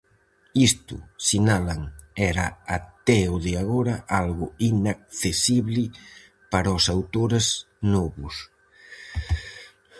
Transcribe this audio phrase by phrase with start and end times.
[0.69, 0.95] Isto,
[1.27, 1.81] sinalan,
[2.31, 2.45] era
[2.77, 5.83] até o de agora algo "inaccesible"
[6.51, 7.45] para os autores
[7.93, 8.35] novos.